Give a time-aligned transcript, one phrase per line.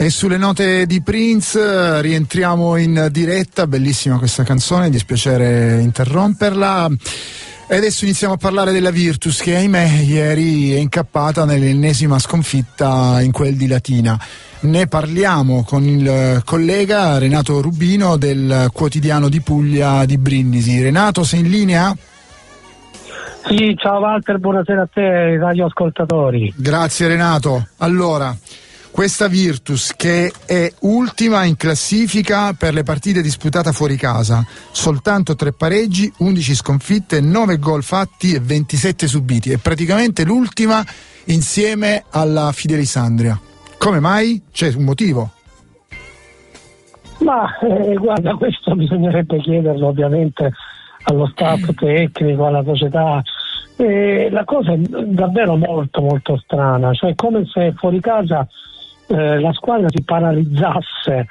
[0.00, 6.88] E sulle note di Prince rientriamo in diretta, bellissima questa canzone, dispiacere interromperla.
[7.66, 13.32] E adesso iniziamo a parlare della Virtus che ahimè ieri è incappata nell'ennesima sconfitta in
[13.32, 14.16] quel di Latina.
[14.60, 20.80] Ne parliamo con il collega Renato Rubino del quotidiano di Puglia di Brindisi.
[20.80, 21.96] Renato, sei in linea?
[23.48, 26.54] Sì, ciao Walter, buonasera a te e radioascoltatori.
[26.56, 27.66] Grazie Renato.
[27.78, 28.34] Allora,
[28.98, 35.52] questa Virtus che è ultima in classifica per le partite disputate fuori casa, soltanto tre
[35.52, 40.82] pareggi, 11 sconfitte, 9 gol fatti e 27 subiti, è praticamente l'ultima
[41.26, 43.38] insieme alla Fidelisandria.
[43.78, 44.42] Come mai?
[44.50, 45.30] C'è un motivo?
[47.18, 50.50] Ma eh, guarda, questo bisognerebbe chiederlo ovviamente
[51.04, 53.22] allo staff tecnico, alla società.
[53.76, 58.44] Eh, la cosa è davvero molto molto strana, cioè come se fuori casa
[59.08, 61.26] eh, la squadra si paralizzasse.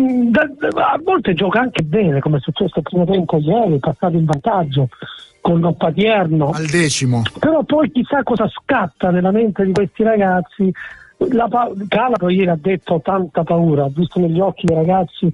[0.00, 3.78] Mm, da, da, a volte gioca anche bene, come è successo il primo tempo ieri,
[3.78, 4.88] passato in vantaggio
[5.40, 6.50] con Patierno.
[6.50, 7.22] Al decimo.
[7.38, 10.72] Però poi chissà cosa scatta nella mente di questi ragazzi.
[11.30, 15.32] La pa- Calabro ieri ha detto tanta paura, ha visto negli occhi dei ragazzi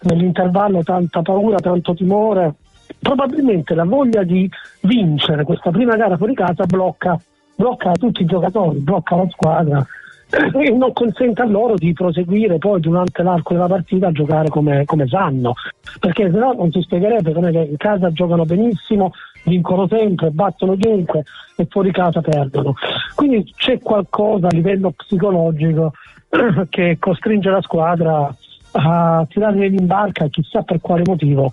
[0.00, 2.54] nell'intervallo tanta paura, tanto timore.
[2.98, 4.48] Probabilmente la voglia di
[4.82, 7.20] vincere questa prima gara fuori casa blocca,
[7.54, 9.86] blocca tutti i giocatori, blocca la squadra
[10.30, 14.84] e non consente a loro di proseguire poi durante l'arco della partita a giocare come,
[14.84, 15.54] come sanno.
[15.98, 19.12] Perché se no non si spiegherebbe come che in casa giocano benissimo
[19.44, 21.24] vincono sempre, battono chiunque
[21.56, 22.74] e fuori casa perdono.
[23.14, 25.92] Quindi c'è qualcosa a livello psicologico
[26.68, 28.34] che costringe la squadra
[28.72, 31.52] a tirare in barca chissà per quale motivo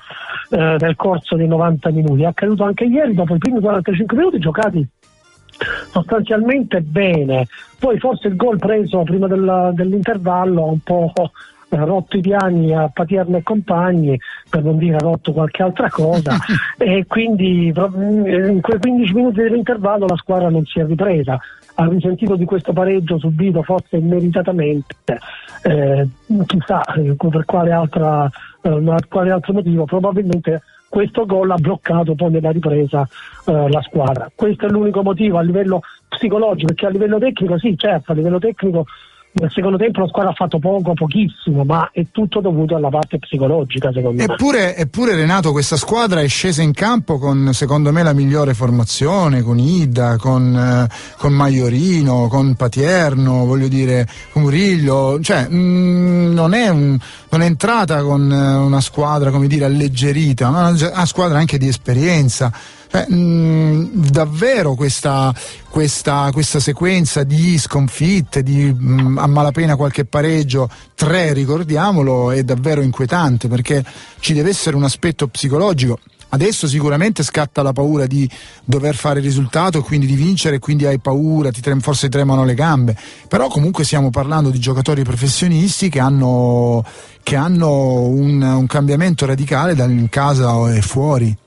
[0.50, 2.24] eh, nel corso dei 90 minuti.
[2.24, 4.86] È accaduto anche ieri dopo i primi 45 minuti giocati
[5.96, 7.48] sostanzialmente bene.
[7.80, 11.14] Poi forse il gol preso prima della, dell'intervallo ha un po'
[11.70, 16.36] rotto i piani a Patierno e compagni, per non dire rotto qualche altra cosa,
[16.78, 21.40] e quindi in quei 15 minuti dell'intervallo la squadra non si è ripresa.
[21.78, 24.96] Ha risentito di questo pareggio subito forse immeritatamente,
[25.64, 26.08] eh,
[26.46, 28.30] chissà eh, per quale, altra,
[28.62, 30.62] eh, quale altro motivo, probabilmente
[30.96, 33.06] questo gol ha bloccato poi nella ripresa
[33.48, 34.32] eh, la squadra.
[34.34, 38.40] Questo è l'unico motivo a livello psicologico, perché a livello tecnico sì, certo, a livello
[38.40, 38.86] tecnico
[39.38, 43.20] nel secondo tempo la squadra ha fatto poco, pochissimo, ma è tutto dovuto alla parte
[43.20, 44.76] psicologica, secondo eppure, me.
[44.76, 49.60] Eppure, Renato, questa squadra è scesa in campo con, secondo me, la migliore formazione, con
[49.60, 55.20] Ida, con, eh, con Maiorino, con Patierno, voglio dire, con Murillo.
[55.22, 56.98] Cioè, mh, mm, non, è un,
[57.30, 61.68] non, è entrata con eh, una squadra, come dire, alleggerita, ma una squadra anche di
[61.68, 62.54] esperienza
[62.96, 65.34] eh, mh, mm, davvero questa,
[65.70, 72.44] questa, questa, sequenza di sconfitte, di mh, mm, a malapena qualche pareggio, tre ricordiamolo, è
[72.44, 73.84] davvero inquietante perché
[74.20, 76.00] ci deve essere un aspetto psicologico.
[76.30, 78.30] Adesso sicuramente scatta la paura di
[78.64, 82.44] dover fare il risultato e quindi di vincere, quindi hai paura, ti trem- forse tremano
[82.44, 86.84] le gambe, però comunque stiamo parlando di giocatori professionisti che hanno,
[87.24, 91.38] che hanno un, un cambiamento radicale da in casa e fuori.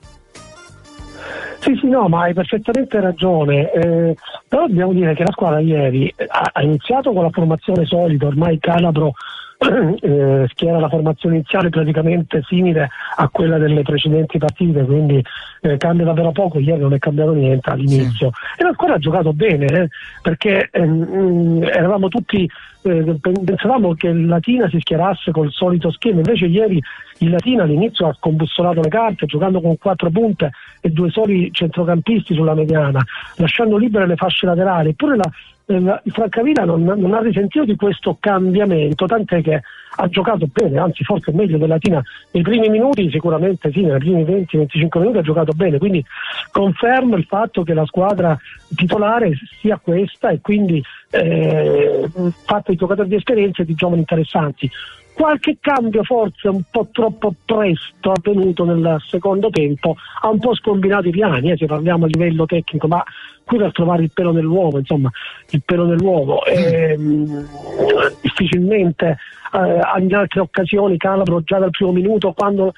[1.59, 3.71] Sì, sì, no, ma hai perfettamente ragione.
[3.71, 4.15] Eh,
[4.47, 8.59] però dobbiamo dire che la squadra ieri ha, ha iniziato con la formazione solida, ormai
[8.59, 9.13] Calabro
[9.99, 15.21] eh, schiera la formazione iniziale praticamente simile a quella delle precedenti partite, quindi
[15.61, 18.31] eh, cambia davvero poco, ieri non è cambiato niente all'inizio.
[18.31, 18.61] Sì.
[18.61, 19.87] E la squadra ha giocato bene, eh,
[20.21, 22.49] perché ehm, eravamo tutti,
[22.83, 26.81] eh, pensavamo che il Latina si schierasse col solito schema, invece ieri
[27.17, 32.33] il Latina all'inizio ha scombussolato le carte giocando con quattro punte e due soli centrocampisti
[32.33, 33.03] sulla mediana,
[33.35, 35.31] lasciando libere le fasce laterali, eppure la,
[36.03, 39.61] il Francavilla non, non, ha risentito di questo cambiamento, tant'è che
[40.01, 42.01] ha giocato bene, anzi forse meglio della Latina
[42.31, 46.03] nei primi minuti, sicuramente sì, nei primi 20-25 minuti ha giocato bene, quindi
[46.51, 48.37] conferma il fatto che la squadra
[48.75, 52.09] titolare sia questa e quindi eh,
[52.45, 54.69] fatto i giocatori di esperienza e di giovani interessanti
[55.19, 61.09] qualche cambio forse un po' troppo presto avvenuto nel secondo tempo ha un po' scombinato
[61.09, 63.03] i piani, eh, se parliamo a livello tecnico, ma
[63.43, 65.11] qui per trovare il pelo nell'uovo, insomma,
[65.49, 66.45] il pelo nell'uovo.
[66.45, 67.47] E, mh,
[68.21, 69.17] difficilmente
[69.51, 72.73] eh, in altre occasioni Calabro già dal primo minuto quando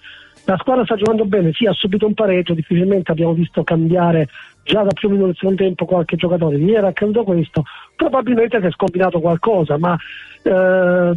[0.46, 4.28] la squadra sta giocando bene, sì ha subito un pareggio, difficilmente abbiamo visto cambiare
[4.64, 7.64] già dal primo minuto del secondo tempo qualche giocatore, ieri era accaduto questo,
[7.96, 9.98] probabilmente si è scombinato qualcosa, ma
[10.44, 11.12] eh,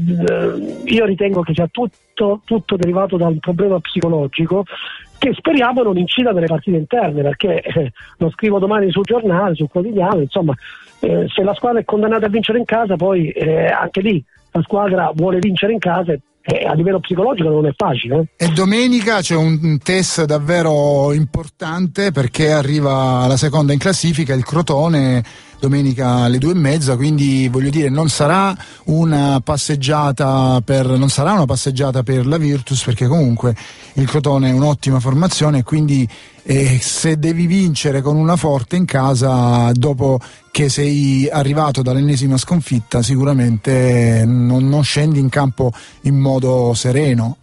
[0.84, 4.64] io ritengo che sia tutto, tutto, derivato da un problema psicologico
[5.18, 9.68] che speriamo non incida nelle partite interne, perché eh, lo scrivo domani sul giornale, sul
[9.68, 10.54] quotidiano, insomma,
[11.00, 14.22] eh, se la squadra è condannata a vincere in casa, poi eh, anche lì
[14.52, 18.28] la squadra vuole vincere in casa e eh, a livello psicologico non è facile.
[18.36, 25.24] E domenica c'è un test davvero importante perché arriva la seconda in classifica, il Crotone
[25.58, 31.32] domenica alle due e mezza, quindi voglio dire non sarà una passeggiata per, non sarà
[31.32, 33.54] una passeggiata per la Virtus perché comunque
[33.94, 36.08] il Crotone è un'ottima formazione e quindi
[36.42, 40.18] eh, se devi vincere con una forte in casa dopo
[40.50, 45.72] che sei arrivato dall'ennesima sconfitta sicuramente non, non scendi in campo
[46.02, 47.38] in modo sereno.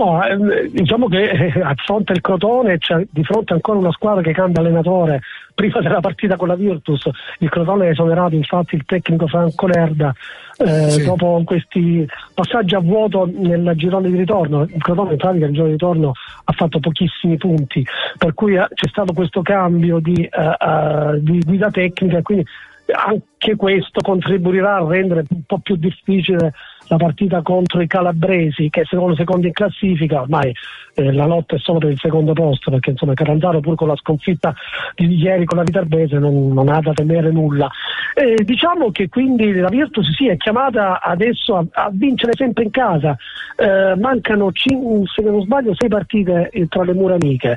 [0.00, 4.22] No, eh, diciamo che eh, a fronte del Crotone c'è di fronte ancora una squadra
[4.22, 5.20] che cambia allenatore
[5.54, 7.06] prima della partita con la Virtus.
[7.40, 10.10] Il Crotone ha esonerato infatti il tecnico Franco Lerda
[10.56, 11.04] eh, sì.
[11.04, 14.62] dopo questi passaggi a vuoto nel girone di ritorno.
[14.62, 16.12] Il Crotone in pratica nel girone di ritorno
[16.44, 17.84] ha fatto pochissimi punti,
[18.16, 22.46] per cui eh, c'è stato questo cambio di, uh, di guida tecnica e quindi
[22.92, 26.54] anche questo contribuirà a rendere un po' più difficile
[26.90, 30.52] la partita contro i calabresi che sono secondi in classifica, ormai
[30.94, 33.94] eh, la lotta è solo per il secondo posto perché insomma Catanzaro pur con la
[33.94, 34.52] sconfitta
[34.96, 37.70] di ieri con la Viterbese non, non ha da temere nulla.
[38.14, 42.70] Eh, diciamo che quindi la Virtus sì, è chiamata adesso a, a vincere sempre in
[42.70, 43.16] casa,
[43.56, 47.56] eh, mancano, cin- se non sbaglio, sei partite eh, tra le mura amiche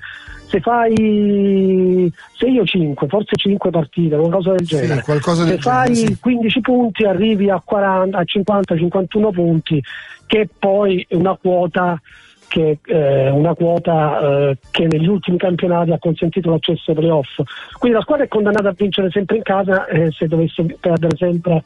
[0.53, 5.59] se fai se io 5, forse 5 partite, qualcosa del genere, sì, qualcosa del se
[5.59, 6.19] genere, fai sì.
[6.19, 9.83] 15 punti arrivi a, 40, a 50-51 punti,
[10.27, 11.99] che poi è una quota
[12.47, 17.41] che, eh, una quota eh, che negli ultimi campionati ha consentito l'accesso ai playoff.
[17.79, 21.63] Quindi la squadra è condannata a vincere sempre in casa eh, se dovesse perdere sempre,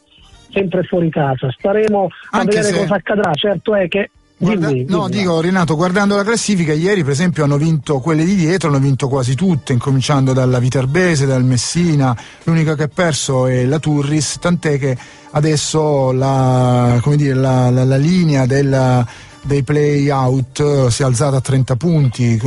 [0.50, 1.52] sempre fuori casa.
[1.52, 2.80] Staremo a Anche vedere se...
[2.80, 3.34] cosa accadrà.
[3.34, 5.22] Certo è che Guarda, dimmi, no, dimmi.
[5.22, 9.08] dico Renato, guardando la classifica, ieri per esempio hanno vinto quelle di dietro, hanno vinto
[9.08, 14.78] quasi tutte, incominciando dalla Viterbese, dal Messina, l'unica che ha perso è la Turris, tant'è
[14.78, 14.96] che
[15.32, 19.06] adesso la, dire, la, la, la linea della
[19.48, 22.40] dei play out eh, si è alzata a 30 punti,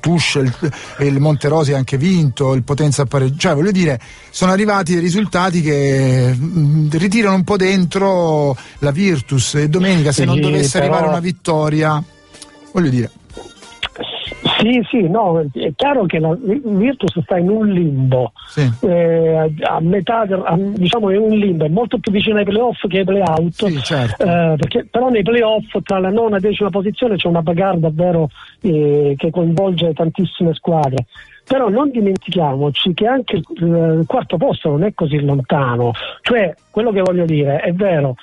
[0.00, 0.52] Tuchel
[0.98, 4.00] e il Monterosi ha anche vinto, il Potenza ha pareggiato, cioè voglio dire
[4.30, 9.54] sono arrivati dei risultati che mm, ritirano un po' dentro la Virtus.
[9.54, 12.02] E domenica se non dovesse arrivare una vittoria,
[12.72, 13.10] voglio dire
[14.60, 18.68] sì, sì, no, è chiaro che la Virtus sta in un limbo, sì.
[18.82, 22.98] eh, a metà, a, diciamo è un limbo, è molto più vicino ai playoff che
[22.98, 24.22] ai playout, sì, certo.
[24.22, 27.80] eh, perché, però nei playoff tra la nona e la decima posizione c'è una bagarre
[27.80, 28.28] davvero
[28.60, 31.06] eh, che coinvolge tantissime squadre
[31.50, 35.90] però non dimentichiamoci che anche il quarto posto non è così lontano,
[36.20, 38.14] cioè quello che voglio dire è vero,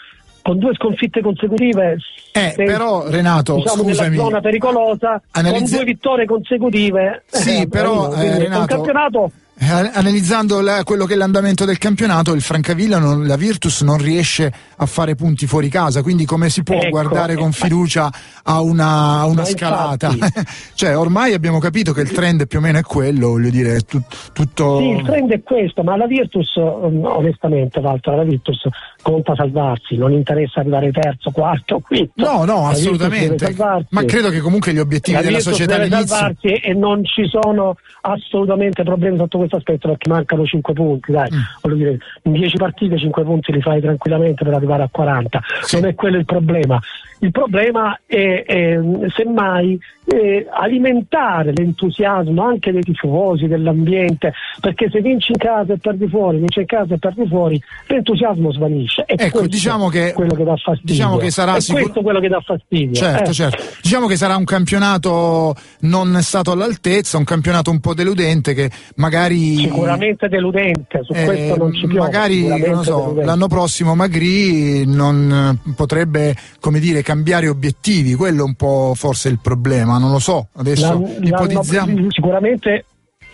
[0.47, 1.97] con due sconfitte consecutive.
[2.31, 4.11] Eh, se, però Renato, diciamo, scusami.
[4.11, 5.61] Nella zona pericolosa, analizza...
[5.61, 7.23] con due vittorie consecutive.
[7.27, 11.79] Sì, eh, però eh, Renato, un campionato eh, analizzando la, quello che è l'andamento del
[11.79, 16.49] campionato, il Francavilla, non, la Virtus non riesce a fare punti fuori casa, quindi come
[16.49, 18.11] si può ecco, guardare con fiducia
[18.47, 20.13] a una, a una scalata?
[20.75, 23.99] cioè, ormai abbiamo capito che il trend più o meno è quello, voglio dire, tu,
[24.31, 24.77] tutto...
[24.77, 28.67] Sì, il trend è questo, ma la Virtus, mm, onestamente, Walter, la Virtus
[29.01, 32.13] conta salvarsi, non interessa arrivare terzo, quarto, quinto.
[32.15, 33.55] No, no, assolutamente.
[33.89, 37.27] Ma credo che comunque gli obiettivi la della Virtus società deve salvarsi e non ci
[37.27, 41.39] sono assolutamente problemi sotto questo questo aspetto perché mancano 5 punti, dai, mm.
[41.61, 45.75] voglio dire, in 10 partite 5 punti li fai tranquillamente per arrivare a 40, sì.
[45.79, 46.79] non è quello il problema.
[47.19, 48.79] Il problema è, è
[49.15, 54.31] semmai è alimentare l'entusiasmo anche dei tifosi, dell'ambiente,
[54.61, 58.53] perché se vinci in casa e perdi fuori, vinci in casa e perdi fuori, l'entusiasmo
[58.53, 59.03] svanisce.
[59.05, 60.93] E ecco, diciamo che, quello che dà fastidio.
[60.93, 62.93] Diciamo che sarà è sicur- questo quello che dà fastidio.
[62.93, 63.33] Certo, eh.
[63.33, 63.63] certo.
[63.81, 69.57] Diciamo che sarà un campionato non stato all'altezza, un campionato un po' deludente che magari...
[69.57, 71.99] Sicuramente deludente, su eh, questo non ci piove.
[71.99, 78.55] Magari, non so, l'anno prossimo Magri non potrebbe, come dire, cambiare obiettivi, quello è un
[78.55, 82.11] po' forse il problema, non lo so, adesso L'anno, ipotizziamo.
[82.11, 82.83] Sicuramente,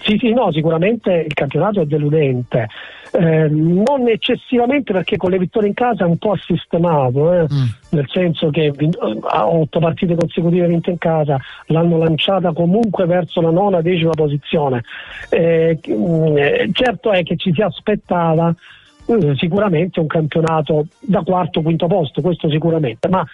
[0.03, 2.68] sì, sì, no, sicuramente il campionato è deludente.
[3.13, 7.42] Eh, non eccessivamente perché con le vittorie in casa è un po' sistemato, eh?
[7.51, 7.65] mm.
[7.89, 8.72] nel senso che
[9.22, 14.84] ha otto partite consecutive vinte in casa, l'hanno lanciata comunque verso la nona decima posizione.
[15.30, 18.53] Eh, mm, eh certo è che ci si aspettava
[19.38, 23.26] sicuramente un campionato da quarto quinto posto, questo sicuramente, ma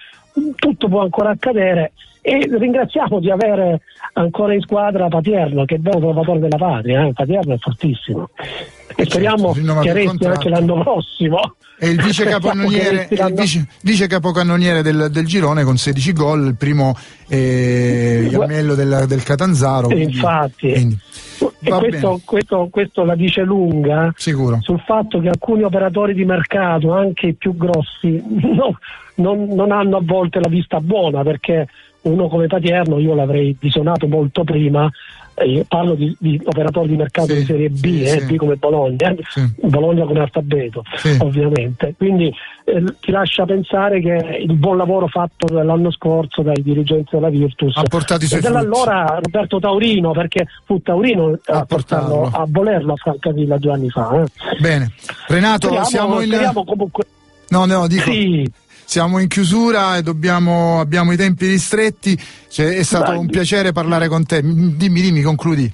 [0.56, 3.82] tutto può ancora accadere e ringraziamo di avere
[4.14, 7.14] ancora in squadra Patierno che è il vero trovatore della patria, eh?
[7.14, 8.30] Patierno è fortissimo
[8.96, 11.56] e speriamo certo, che resti anche l'anno prossimo.
[11.78, 16.56] È il vice capocannoniere, il vice, vice capocannoniere del, del, girone con 16 gol, il
[16.56, 16.96] primo
[17.30, 19.90] eh, Iammello del, del Catanzaro.
[19.92, 20.72] Infatti.
[20.72, 21.00] Quindi.
[21.62, 24.60] E questo, questo, questo, la dice lunga Sicuro.
[24.62, 28.78] sul fatto che alcuni operatori di mercato, anche i più grossi, no,
[29.16, 31.68] non, non, hanno a volte la vista buona perché
[32.01, 34.89] uno come Patierno io l'avrei visionato molto prima
[35.39, 38.25] eh, parlo di, di, operatori di mercato sì, di serie B, sì, eh, sì.
[38.25, 39.15] B come Bologna,
[39.56, 40.84] Bologna come alfabeto
[41.20, 42.34] ovviamente, quindi
[42.65, 47.75] eh, ti lascia pensare che il buon lavoro fatto l'anno scorso dai dirigenti della Virtus
[47.77, 52.94] ha portato i suoi e allora Roberto Taurino, perché fu Taurino a, portarlo, a volerlo
[52.94, 54.22] a Francavilla due anni fa.
[54.22, 54.60] Eh.
[54.60, 54.91] Bene,
[55.27, 56.51] Renato, speriamo, siamo in...
[56.65, 57.03] Comunque...
[57.50, 58.12] No, no, dico...
[58.12, 58.51] Sì
[58.89, 62.19] siamo in chiusura e dobbiamo, abbiamo i tempi ristretti.
[62.50, 63.19] Cioè, è stato Dai.
[63.19, 64.41] un piacere parlare con te.
[64.41, 65.72] Dimmi, dimmi, concludi.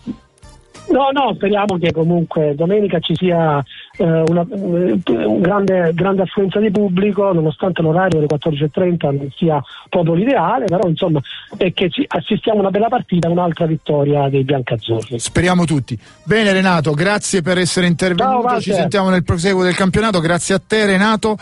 [0.88, 3.64] No, no, speriamo che comunque domenica ci sia
[3.98, 5.00] eh, una, eh,
[5.40, 11.22] grande, grande, affluenza di pubblico, nonostante l'orario delle 14.30 non sia proprio l'ideale, però insomma
[11.56, 15.20] è che ci assistiamo a una bella partita, un'altra vittoria dei biancazzurri.
[15.20, 15.98] Speriamo tutti.
[16.24, 20.62] Bene Renato, grazie per essere intervenuto, Ciao, ci sentiamo nel proseguo del campionato, grazie a
[20.66, 21.38] te Renato.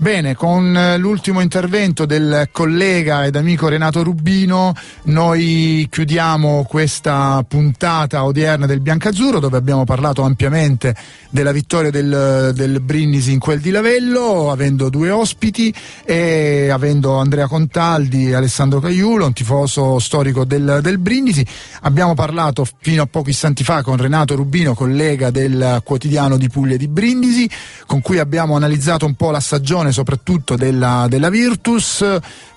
[0.00, 8.24] Bene, con eh, l'ultimo intervento del collega ed amico Renato Rubino noi chiudiamo questa puntata
[8.24, 10.96] odierna del Biancazzurro dove abbiamo parlato ampiamente
[11.28, 17.46] della vittoria del, del Brindisi in quel di Lavello avendo due ospiti e avendo Andrea
[17.46, 21.44] Contaldi e Alessandro Caiulo, un tifoso storico del, del Brindisi.
[21.82, 26.78] Abbiamo parlato fino a pochi istanti fa con Renato Rubino, collega del quotidiano di Puglia
[26.78, 27.48] di Brindisi,
[27.84, 32.04] con cui abbiamo analizzato un po' la stagione soprattutto della, della Virtus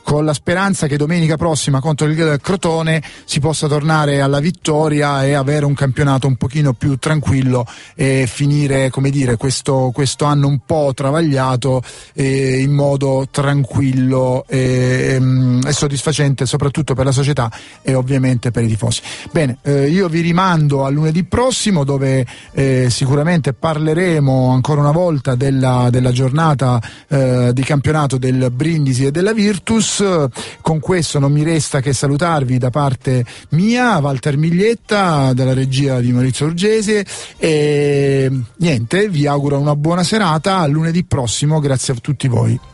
[0.04, 5.34] con la speranza che domenica prossima contro il Crotone si possa tornare alla vittoria e
[5.34, 10.60] avere un campionato un pochino più tranquillo e finire come dire, questo, questo anno un
[10.66, 11.82] po' travagliato
[12.14, 18.64] eh, in modo tranquillo e, mm, e, soddisfacente soprattutto per la società e ovviamente per
[18.64, 19.02] i tifosi.
[19.32, 25.36] Bene, eh, io vi rimando a lunedì prossimo dove eh, sicuramente parleremo ancora una volta
[25.36, 29.93] della, della giornata eh, di campionato del Brindisi e della Virtus
[30.62, 36.12] con questo non mi resta che salutarvi da parte mia, Walter Miglietta, dalla regia di
[36.12, 37.06] Maurizio Urgese.
[37.38, 42.72] E niente, vi auguro una buona serata, a lunedì prossimo, grazie a tutti voi.